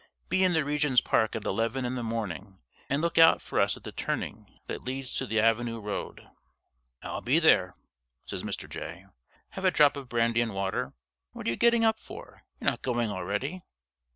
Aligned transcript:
Be 0.29 0.43
in 0.43 0.53
the 0.53 0.65
Regent's 0.65 0.99
Park 0.99 1.35
at 1.35 1.43
eleven 1.45 1.85
in 1.85 1.93
the 1.93 2.01
morning, 2.01 2.59
and 2.89 3.03
look 3.03 3.19
out 3.19 3.39
for 3.39 3.59
us 3.61 3.77
at 3.77 3.83
the 3.83 3.91
turning 3.91 4.57
that 4.65 4.83
leads 4.83 5.13
to 5.13 5.27
the 5.27 5.39
Avenue 5.39 5.79
Road." 5.79 6.27
"I'll 7.03 7.21
be 7.21 7.37
there," 7.37 7.75
says 8.25 8.41
Mr. 8.41 8.67
Jay. 8.67 9.05
"Have 9.49 9.63
a 9.65 9.69
drop 9.69 9.95
of 9.95 10.09
brandy 10.09 10.41
and 10.41 10.55
water? 10.55 10.93
What 11.33 11.45
are 11.45 11.51
you 11.51 11.55
getting 11.55 11.85
up 11.85 11.99
for? 11.99 12.41
You're 12.59 12.71
not 12.71 12.81
going 12.81 13.11
already?" 13.11 13.61